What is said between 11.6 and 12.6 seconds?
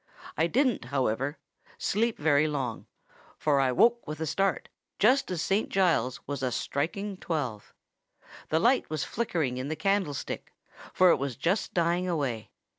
dying away.